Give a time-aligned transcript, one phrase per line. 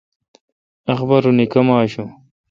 [0.93, 2.09] اخبارونی کما آشوں؟